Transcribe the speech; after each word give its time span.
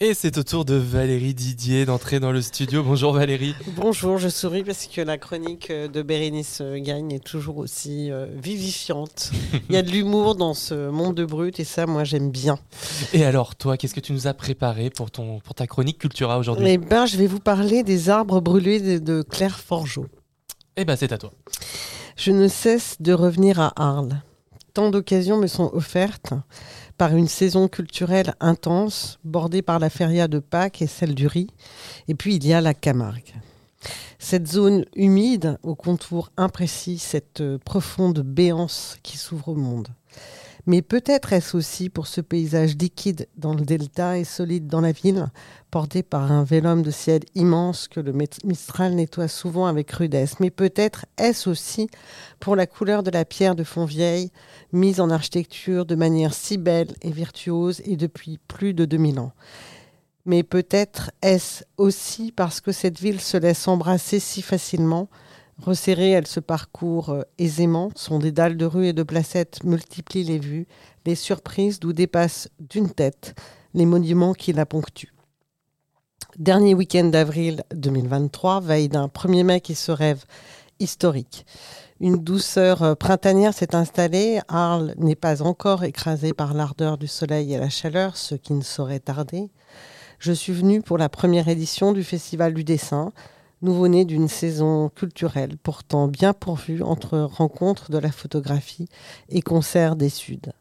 Et 0.00 0.14
c'est 0.14 0.38
au 0.38 0.44
tour 0.44 0.64
de 0.64 0.74
Valérie 0.74 1.34
Didier 1.34 1.84
d'entrer 1.84 2.20
dans 2.20 2.30
le 2.30 2.40
studio. 2.40 2.84
Bonjour 2.84 3.12
Valérie. 3.12 3.54
Bonjour, 3.74 4.18
je 4.18 4.28
souris 4.28 4.62
parce 4.62 4.86
que 4.86 5.00
la 5.00 5.18
chronique 5.18 5.72
de 5.72 6.02
Bérénice 6.02 6.62
Gagne 6.76 7.12
est 7.12 7.24
toujours 7.24 7.58
aussi 7.58 8.12
euh, 8.12 8.26
vivifiante. 8.40 9.32
Il 9.68 9.74
y 9.74 9.78
a 9.78 9.82
de 9.82 9.90
l'humour 9.90 10.36
dans 10.36 10.54
ce 10.54 10.88
monde 10.88 11.16
de 11.16 11.24
brut 11.24 11.58
et 11.58 11.64
ça, 11.64 11.86
moi, 11.86 12.04
j'aime 12.04 12.30
bien. 12.30 12.58
Et 13.12 13.24
alors, 13.24 13.56
toi, 13.56 13.76
qu'est-ce 13.76 13.94
que 13.94 14.00
tu 14.00 14.12
nous 14.12 14.28
as 14.28 14.34
préparé 14.34 14.90
pour, 14.90 15.10
ton, 15.10 15.40
pour 15.40 15.54
ta 15.54 15.66
chronique 15.66 15.98
Cultura 15.98 16.38
aujourd'hui? 16.38 16.66
Eh 16.68 16.78
ben, 16.78 17.06
je 17.06 17.16
vais 17.16 17.26
vous 17.26 17.40
parler 17.40 17.82
des 17.82 18.08
arbres 18.08 18.40
brûlés 18.40 18.80
de, 18.80 18.98
de 18.98 19.22
Claire 19.22 19.58
Forgeau. 19.58 20.06
Eh 20.76 20.84
ben, 20.84 20.94
c'est 20.94 21.12
à 21.12 21.18
toi. 21.18 21.32
Je 22.16 22.30
ne 22.30 22.46
cesse 22.46 22.96
de 23.00 23.12
revenir 23.12 23.58
à 23.58 23.72
Arles. 23.76 24.22
Tant 24.74 24.90
d'occasions 24.90 25.38
me 25.38 25.48
sont 25.48 25.70
offertes 25.72 26.34
par 26.98 27.16
une 27.16 27.28
saison 27.28 27.68
culturelle 27.68 28.34
intense, 28.40 29.18
bordée 29.24 29.62
par 29.62 29.78
la 29.78 29.88
feria 29.88 30.28
de 30.28 30.40
Pâques 30.40 30.82
et 30.82 30.86
celle 30.86 31.14
du 31.14 31.26
riz. 31.26 31.48
Et 32.08 32.14
puis 32.14 32.34
il 32.34 32.46
y 32.46 32.52
a 32.52 32.60
la 32.60 32.74
Camargue. 32.74 33.34
Cette 34.18 34.48
zone 34.48 34.84
humide, 34.96 35.58
au 35.62 35.76
contour 35.76 36.30
imprécis, 36.36 36.98
cette 36.98 37.40
euh, 37.40 37.56
profonde 37.64 38.18
béance 38.20 38.98
qui 39.04 39.16
s'ouvre 39.16 39.50
au 39.50 39.54
monde. 39.54 39.88
Mais 40.68 40.82
peut-être 40.82 41.32
est-ce 41.32 41.56
aussi 41.56 41.88
pour 41.88 42.06
ce 42.06 42.20
paysage 42.20 42.76
liquide 42.76 43.26
dans 43.38 43.54
le 43.54 43.62
delta 43.62 44.18
et 44.18 44.24
solide 44.24 44.66
dans 44.66 44.82
la 44.82 44.92
ville, 44.92 45.30
porté 45.70 46.02
par 46.02 46.30
un 46.30 46.44
vélum 46.44 46.82
de 46.82 46.90
ciel 46.90 47.22
immense 47.34 47.88
que 47.88 48.00
le 48.00 48.12
Mistral 48.12 48.92
nettoie 48.94 49.28
souvent 49.28 49.64
avec 49.64 49.90
rudesse. 49.90 50.40
Mais 50.40 50.50
peut-être 50.50 51.06
est-ce 51.16 51.48
aussi 51.48 51.88
pour 52.38 52.54
la 52.54 52.66
couleur 52.66 53.02
de 53.02 53.10
la 53.10 53.24
pierre 53.24 53.56
de 53.56 53.64
Fontvieille, 53.64 54.30
mise 54.74 55.00
en 55.00 55.08
architecture 55.08 55.86
de 55.86 55.94
manière 55.94 56.34
si 56.34 56.58
belle 56.58 56.94
et 57.00 57.12
virtuose 57.12 57.80
et 57.86 57.96
depuis 57.96 58.38
plus 58.46 58.74
de 58.74 58.84
2000 58.84 59.20
ans. 59.20 59.32
Mais 60.26 60.42
peut-être 60.42 61.10
est-ce 61.22 61.64
aussi 61.78 62.30
parce 62.30 62.60
que 62.60 62.72
cette 62.72 63.00
ville 63.00 63.22
se 63.22 63.38
laisse 63.38 63.66
embrasser 63.68 64.20
si 64.20 64.42
facilement, 64.42 65.08
Resserrée, 65.60 66.10
elle 66.10 66.26
se 66.26 66.40
parcourt 66.40 67.10
euh, 67.10 67.22
aisément. 67.38 67.90
Son 67.96 68.18
dédale 68.18 68.56
de 68.56 68.64
rues 68.64 68.86
et 68.86 68.92
de 68.92 69.02
placettes 69.02 69.64
multiplie 69.64 70.22
les 70.24 70.38
vues, 70.38 70.66
les 71.04 71.16
surprises 71.16 71.80
d'où 71.80 71.92
dépassent 71.92 72.48
d'une 72.60 72.90
tête 72.90 73.34
les 73.74 73.86
monuments 73.86 74.34
qui 74.34 74.52
la 74.52 74.66
ponctuent. 74.66 75.12
Dernier 76.38 76.74
week-end 76.74 77.04
d'avril 77.04 77.64
2023, 77.74 78.60
veille 78.60 78.88
d'un 78.88 79.08
1er 79.08 79.42
mai 79.42 79.60
qui 79.60 79.74
se 79.74 79.90
rêve 79.90 80.24
historique. 80.78 81.44
Une 82.00 82.18
douceur 82.18 82.82
euh, 82.82 82.94
printanière 82.94 83.52
s'est 83.52 83.74
installée. 83.74 84.40
Arles 84.46 84.94
n'est 84.98 85.16
pas 85.16 85.42
encore 85.42 85.82
écrasé 85.82 86.32
par 86.32 86.54
l'ardeur 86.54 86.96
du 86.96 87.08
soleil 87.08 87.52
et 87.52 87.58
la 87.58 87.68
chaleur, 87.68 88.16
ce 88.16 88.36
qui 88.36 88.52
ne 88.52 88.62
saurait 88.62 89.00
tarder. 89.00 89.50
Je 90.20 90.32
suis 90.32 90.52
venu 90.52 90.80
pour 90.80 90.98
la 90.98 91.08
première 91.08 91.48
édition 91.48 91.92
du 91.92 92.04
Festival 92.04 92.54
du 92.54 92.62
dessin, 92.62 93.12
nouveau-né 93.62 94.04
d'une 94.04 94.28
saison 94.28 94.88
culturelle 94.88 95.56
pourtant 95.62 96.08
bien 96.08 96.32
pourvue 96.32 96.82
entre 96.82 97.18
rencontres 97.18 97.90
de 97.90 97.98
la 97.98 98.12
photographie 98.12 98.88
et 99.28 99.42
concerts 99.42 99.96
des 99.96 100.08
Suds. 100.08 100.52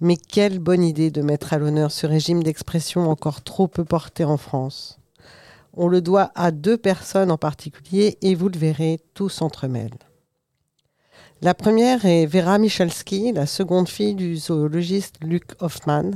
Mais 0.00 0.16
quelle 0.16 0.58
bonne 0.58 0.84
idée 0.84 1.10
de 1.10 1.22
mettre 1.22 1.52
à 1.52 1.58
l'honneur 1.58 1.90
ce 1.90 2.06
régime 2.06 2.42
d'expression 2.42 3.10
encore 3.10 3.42
trop 3.42 3.66
peu 3.66 3.84
porté 3.84 4.24
en 4.24 4.36
France. 4.36 4.98
On 5.72 5.88
le 5.88 6.00
doit 6.00 6.32
à 6.34 6.50
deux 6.50 6.76
personnes 6.76 7.30
en 7.30 7.38
particulier 7.38 8.18
et 8.22 8.34
vous 8.34 8.48
le 8.48 8.58
verrez, 8.58 9.00
tout 9.14 9.28
s'entremêle. 9.28 9.90
La 11.42 11.52
première 11.52 12.06
est 12.06 12.24
Vera 12.24 12.56
Michalski, 12.56 13.30
la 13.30 13.44
seconde 13.44 13.90
fille 13.90 14.14
du 14.14 14.36
zoologiste 14.36 15.16
Luc 15.22 15.44
Hoffman. 15.60 16.12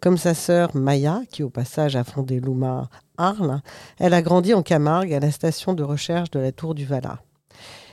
Comme 0.00 0.18
sa 0.18 0.34
sœur 0.34 0.74
Maya, 0.74 1.22
qui 1.30 1.44
au 1.44 1.50
passage 1.50 1.94
a 1.94 2.02
fondé 2.02 2.40
l'UMA 2.40 2.90
Arles, 3.16 3.62
elle 4.00 4.12
a 4.12 4.22
grandi 4.22 4.54
en 4.54 4.62
Camargue 4.62 5.14
à 5.14 5.20
la 5.20 5.30
station 5.30 5.72
de 5.72 5.84
recherche 5.84 6.32
de 6.32 6.40
la 6.40 6.50
Tour 6.50 6.74
du 6.74 6.84
Valat. 6.84 7.22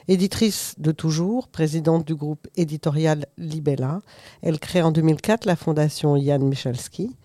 Éditrice 0.07 0.73
de 0.79 0.91
toujours, 0.91 1.47
présidente 1.47 2.07
du 2.07 2.15
groupe 2.15 2.47
éditorial 2.55 3.27
Libella, 3.37 4.01
elle 4.41 4.59
crée 4.59 4.81
en 4.81 4.91
2004 4.91 5.45
la 5.45 5.55
fondation 5.55 6.17
Jan 6.17 6.39
Michalski, 6.39 7.15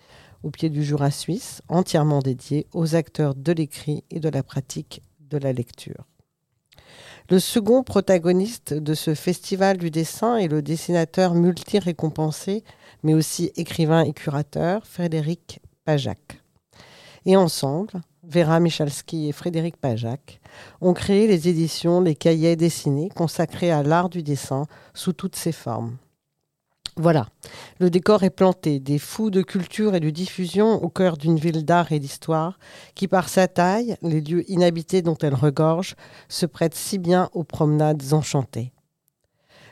au 0.43 0.51
pied 0.51 0.69
du 0.69 0.83
Jura 0.83 1.09
suisse, 1.09 1.63
entièrement 1.69 2.19
dédiée 2.19 2.67
aux 2.71 2.93
acteurs 2.93 3.33
de 3.33 3.51
l'écrit 3.51 4.03
et 4.11 4.19
de 4.19 4.29
la 4.29 4.43
pratique 4.43 5.01
de 5.27 5.39
la 5.39 5.53
lecture. 5.53 6.08
Le 7.31 7.37
second 7.37 7.83
protagoniste 7.83 8.73
de 8.73 8.95
ce 8.95 9.13
festival 9.13 9.77
du 9.77 9.91
dessin 9.91 10.37
est 10.37 10.47
le 10.47 10.63
dessinateur 10.63 11.35
multi-récompensé, 11.35 12.63
mais 13.03 13.13
aussi 13.13 13.51
écrivain 13.55 14.03
et 14.03 14.13
curateur, 14.13 14.87
Frédéric 14.87 15.59
Pajac. 15.85 16.41
Et 17.27 17.37
ensemble, 17.37 18.01
Vera 18.23 18.59
Michalski 18.59 19.29
et 19.29 19.31
Frédéric 19.31 19.77
Pajac 19.77 20.41
ont 20.81 20.93
créé 20.93 21.27
les 21.27 21.47
éditions 21.47 22.01
Les 22.01 22.15
Cahiers 22.15 22.55
dessinés 22.55 23.09
consacrés 23.09 23.69
à 23.69 23.83
l'art 23.83 24.09
du 24.09 24.23
dessin 24.23 24.65
sous 24.95 25.13
toutes 25.13 25.35
ses 25.35 25.51
formes. 25.51 25.97
Voilà, 27.01 27.27
le 27.79 27.89
décor 27.89 28.23
est 28.23 28.29
planté, 28.29 28.81
des 28.81 28.99
fous 28.99 29.29
de 29.29 29.41
culture 29.41 29.95
et 29.95 30.01
de 30.01 30.09
diffusion 30.09 30.83
au 30.83 30.89
cœur 30.89 31.15
d'une 31.15 31.37
ville 31.37 31.63
d'art 31.63 31.93
et 31.93 31.99
d'histoire 31.99 32.59
qui, 32.93 33.07
par 33.07 33.29
sa 33.29 33.47
taille, 33.47 33.95
les 34.01 34.19
lieux 34.19 34.43
inhabités 34.51 35.01
dont 35.01 35.15
elle 35.21 35.33
regorge, 35.33 35.95
se 36.27 36.45
prête 36.45 36.75
si 36.75 36.97
bien 36.97 37.29
aux 37.31 37.45
promenades 37.45 38.03
enchantées. 38.11 38.73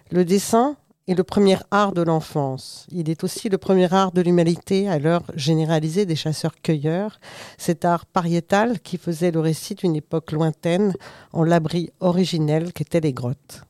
Le 0.09 0.23
dessin 0.23 0.77
est 1.09 1.16
le 1.16 1.25
premier 1.25 1.57
art 1.69 1.91
de 1.91 2.01
l'enfance. 2.01 2.87
Il 2.93 3.09
est 3.09 3.25
aussi 3.25 3.49
le 3.49 3.57
premier 3.57 3.93
art 3.93 4.13
de 4.13 4.21
l'humanité 4.21 4.87
à 4.87 4.97
l'heure 4.97 5.23
généralisée 5.35 6.05
des 6.05 6.16
chasseurs-cueilleurs, 6.16 7.19
cet 7.57 7.83
art 7.83 8.05
pariétal 8.05 8.79
qui 8.79 8.97
faisait 8.97 9.31
le 9.31 9.41
récit 9.41 9.75
d'une 9.75 9.97
époque 9.97 10.31
lointaine 10.31 10.93
en 11.33 11.43
l'abri 11.43 11.89
originel 11.99 12.71
qu'étaient 12.71 13.01
les 13.01 13.11
grottes. 13.11 13.66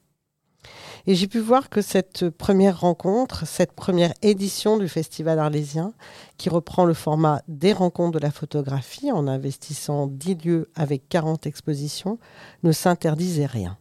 Et 1.10 1.16
j'ai 1.16 1.28
pu 1.28 1.40
voir 1.40 1.70
que 1.70 1.82
cette 1.82 2.30
première 2.30 2.82
rencontre, 2.82 3.48
cette 3.48 3.72
première 3.72 4.14
édition 4.22 4.78
du 4.78 4.90
Festival 4.90 5.40
arlésien, 5.40 5.94
qui 6.38 6.50
reprend 6.50 6.84
le 6.84 6.94
format 6.94 7.42
des 7.48 7.72
rencontres 7.72 8.20
de 8.20 8.24
la 8.24 8.30
photographie 8.30 9.10
en 9.14 9.26
investissant 9.26 10.08
10 10.08 10.36
lieux 10.44 10.70
avec 10.76 11.08
40 11.08 11.48
expositions, 11.48 12.20
ne 12.64 12.74
s'interdisait 12.74 13.46
rien. 13.46 13.78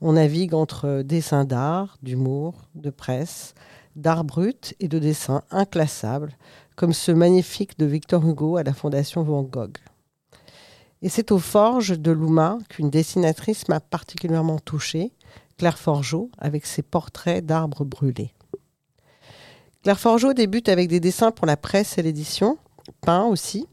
On 0.00 0.14
navigue 0.14 0.52
entre 0.52 1.02
dessins 1.02 1.44
d'art, 1.44 1.96
d'humour, 2.02 2.54
de 2.74 2.90
presse, 2.90 3.54
d'art 3.94 4.24
brut 4.24 4.74
et 4.80 4.88
de 4.88 4.98
dessins 4.98 5.42
inclassables, 5.52 6.36
comme 6.74 6.92
ce 6.92 7.12
magnifique 7.12 7.78
de 7.78 7.86
Victor 7.86 8.28
Hugo 8.28 8.56
à 8.56 8.64
la 8.64 8.74
Fondation 8.74 9.22
Van 9.22 9.44
Gogh. 9.44 9.78
Et 11.02 11.08
c'est 11.08 11.30
aux 11.30 11.38
forges 11.38 11.96
de 11.96 12.10
Louma 12.10 12.58
qu'une 12.68 12.90
dessinatrice 12.90 13.68
m'a 13.68 13.78
particulièrement 13.78 14.58
touchée, 14.58 15.12
Claire 15.58 15.78
Forgeau 15.78 16.30
avec 16.38 16.64
ses 16.66 16.82
portraits 16.82 17.44
d'arbres 17.44 17.84
brûlés. 17.84 18.32
Claire 19.82 19.98
Forgeau 19.98 20.32
débute 20.32 20.68
avec 20.68 20.88
des 20.88 21.00
dessins 21.00 21.32
pour 21.32 21.46
la 21.46 21.56
presse 21.56 21.98
et 21.98 22.02
l'édition, 22.02 22.58
peints 23.00 23.24
aussi, 23.24 23.66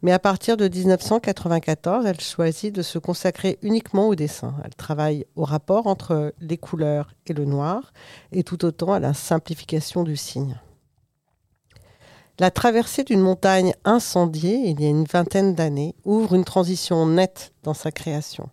mais 0.00 0.12
à 0.12 0.18
partir 0.18 0.56
de 0.56 0.68
1994, 0.68 2.06
elle 2.06 2.20
choisit 2.20 2.74
de 2.74 2.82
se 2.82 2.98
consacrer 2.98 3.58
uniquement 3.62 4.08
au 4.08 4.14
dessin. 4.14 4.54
Elle 4.64 4.74
travaille 4.74 5.26
au 5.36 5.44
rapport 5.44 5.86
entre 5.86 6.34
les 6.40 6.58
couleurs 6.58 7.14
et 7.26 7.34
le 7.34 7.44
noir, 7.44 7.92
et 8.32 8.42
tout 8.42 8.64
autant 8.64 8.92
à 8.92 8.98
la 8.98 9.14
simplification 9.14 10.02
du 10.02 10.16
signe. 10.16 10.58
La 12.40 12.50
traversée 12.50 13.04
d'une 13.04 13.20
montagne 13.20 13.74
incendiée, 13.84 14.62
il 14.64 14.80
y 14.80 14.86
a 14.86 14.88
une 14.88 15.04
vingtaine 15.04 15.54
d'années, 15.54 15.94
ouvre 16.04 16.34
une 16.34 16.44
transition 16.44 17.06
nette 17.06 17.52
dans 17.62 17.74
sa 17.74 17.92
création. 17.92 18.48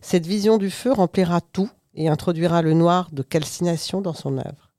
Cette 0.00 0.26
vision 0.26 0.58
du 0.58 0.70
feu 0.70 0.92
remplira 0.92 1.40
tout, 1.40 1.70
et 1.94 2.08
introduira 2.08 2.62
le 2.62 2.74
noir 2.74 3.08
de 3.12 3.22
calcination 3.22 4.00
dans 4.00 4.14
son 4.14 4.38
œuvre. 4.38 4.70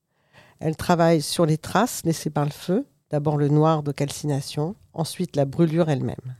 Elle 0.59 0.75
travaille 0.75 1.22
sur 1.22 1.45
les 1.45 1.57
traces 1.57 2.01
laissées 2.05 2.29
par 2.29 2.45
le 2.45 2.51
feu, 2.51 2.85
d'abord 3.09 3.38
le 3.38 3.49
noir 3.49 3.83
de 3.83 3.91
calcination, 3.91 4.75
ensuite 4.94 5.35
la 5.35 5.45
brûlure 5.45 5.89
elle-même. 5.89 6.35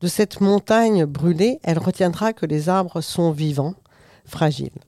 De 0.00 0.08
cette 0.08 0.40
montagne 0.40 1.04
brûlée, 1.04 1.60
elle 1.62 1.78
retiendra 1.78 2.32
que 2.32 2.46
les 2.46 2.68
arbres 2.68 3.00
sont 3.00 3.30
vivants, 3.30 3.74
fragiles. 4.24 4.80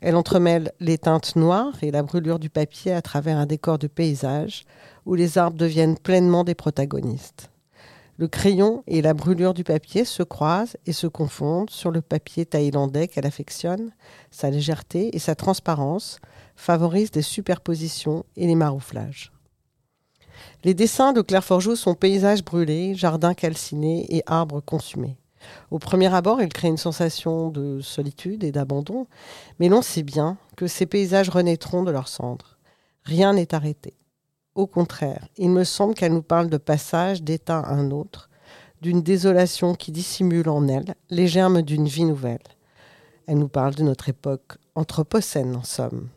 Elle 0.00 0.16
entremêle 0.16 0.72
les 0.80 0.96
teintes 0.96 1.36
noires 1.36 1.74
et 1.82 1.90
la 1.90 2.02
brûlure 2.02 2.38
du 2.38 2.48
papier 2.48 2.92
à 2.92 3.02
travers 3.02 3.36
un 3.36 3.46
décor 3.46 3.78
de 3.78 3.88
paysage 3.88 4.64
où 5.04 5.14
les 5.14 5.38
arbres 5.38 5.58
deviennent 5.58 5.98
pleinement 5.98 6.44
des 6.44 6.54
protagonistes. 6.54 7.50
Le 8.18 8.26
crayon 8.26 8.82
et 8.88 9.00
la 9.00 9.14
brûlure 9.14 9.54
du 9.54 9.62
papier 9.62 10.04
se 10.04 10.24
croisent 10.24 10.76
et 10.86 10.92
se 10.92 11.06
confondent 11.06 11.70
sur 11.70 11.92
le 11.92 12.02
papier 12.02 12.44
thaïlandais 12.44 13.06
qu'elle 13.06 13.26
affectionne. 13.26 13.92
Sa 14.32 14.50
légèreté 14.50 15.14
et 15.14 15.20
sa 15.20 15.36
transparence 15.36 16.18
favorisent 16.56 17.12
des 17.12 17.22
superpositions 17.22 18.24
et 18.34 18.48
les 18.48 18.56
marouflages. 18.56 19.32
Les 20.64 20.74
dessins 20.74 21.12
de 21.12 21.20
Claire 21.20 21.44
sont 21.44 21.94
paysages 21.94 22.44
brûlés, 22.44 22.96
jardins 22.96 23.34
calcinés 23.34 24.04
et 24.08 24.24
arbres 24.26 24.60
consumés. 24.60 25.16
Au 25.70 25.78
premier 25.78 26.12
abord, 26.12 26.42
il 26.42 26.48
crée 26.48 26.66
une 26.66 26.76
sensation 26.76 27.50
de 27.50 27.80
solitude 27.80 28.42
et 28.42 28.50
d'abandon, 28.50 29.06
mais 29.60 29.68
l'on 29.68 29.82
sait 29.82 30.02
bien 30.02 30.38
que 30.56 30.66
ces 30.66 30.86
paysages 30.86 31.28
renaîtront 31.28 31.84
de 31.84 31.92
leurs 31.92 32.08
cendres. 32.08 32.58
Rien 33.04 33.34
n'est 33.34 33.54
arrêté. 33.54 33.94
Au 34.58 34.66
contraire, 34.66 35.28
il 35.36 35.50
me 35.50 35.62
semble 35.62 35.94
qu'elle 35.94 36.12
nous 36.12 36.20
parle 36.20 36.50
de 36.50 36.56
passage 36.56 37.22
d'état 37.22 37.60
à 37.60 37.74
un 37.74 37.92
autre, 37.92 38.28
d'une 38.82 39.02
désolation 39.02 39.76
qui 39.76 39.92
dissimule 39.92 40.48
en 40.48 40.66
elle 40.66 40.96
les 41.10 41.28
germes 41.28 41.62
d'une 41.62 41.86
vie 41.86 42.02
nouvelle. 42.02 42.42
Elle 43.28 43.38
nous 43.38 43.46
parle 43.46 43.76
de 43.76 43.84
notre 43.84 44.08
époque 44.08 44.56
anthropocène, 44.74 45.54
en 45.54 45.62
somme. 45.62 46.08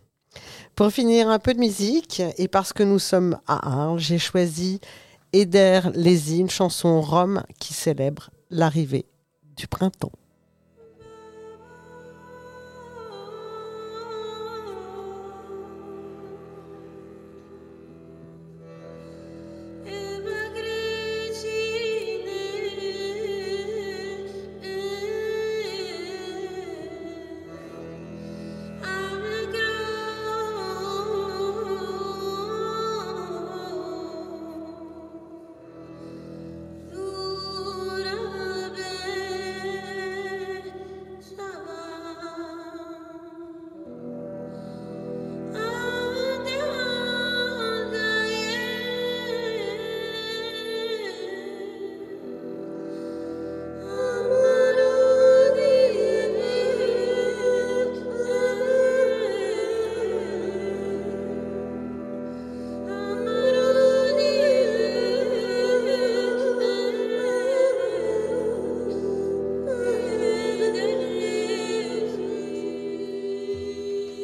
Pour 0.73 0.89
finir, 0.89 1.29
un 1.29 1.37
peu 1.37 1.53
de 1.53 1.59
musique, 1.59 2.23
et 2.39 2.47
parce 2.47 2.73
que 2.73 2.81
nous 2.81 2.97
sommes 2.97 3.37
à 3.45 3.83
Arles, 3.83 3.99
j'ai 3.99 4.17
choisi 4.17 4.81
Eder 5.33 5.81
Lézy, 5.93 6.39
une 6.39 6.49
chanson 6.49 6.99
rome 6.99 7.43
qui 7.59 7.75
célèbre 7.75 8.31
l'arrivée 8.49 9.05
du 9.55 9.67
printemps. 9.67 10.13